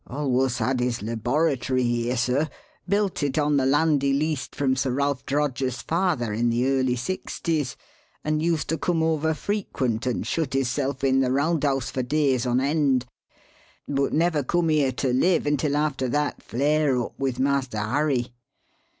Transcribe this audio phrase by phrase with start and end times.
[0.09, 2.49] Alwuss had his laboratory here, sir
[2.89, 6.95] built it on the land he leased from Sir Ralph Droger's father in the early
[6.95, 7.77] sixties
[8.23, 12.47] and used to come over frequent and shut hisself in the Round House for days
[12.47, 13.05] on end;
[13.87, 18.33] but never come here to live until after that flare up with Master Harry.